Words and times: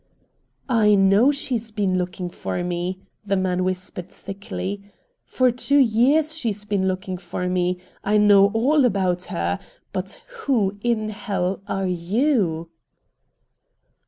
"I 0.67 0.95
know 0.95 1.29
she's 1.29 1.69
been 1.69 1.95
looking 1.95 2.31
for 2.31 2.63
me," 2.63 2.97
the 3.23 3.35
man 3.35 3.63
whispered 3.63 4.09
thickly. 4.09 4.81
"For 5.25 5.51
two 5.51 5.77
years 5.77 6.35
she's 6.35 6.65
been 6.65 6.87
looking 6.87 7.17
for 7.17 7.47
me. 7.47 7.77
I 8.03 8.17
know 8.17 8.47
all 8.47 8.83
about 8.83 9.25
HER! 9.25 9.59
But, 9.93 10.23
WHO 10.25 10.79
IN 10.81 11.09
HELL 11.09 11.61
ARE 11.67 11.85
YOU?" 11.85 12.71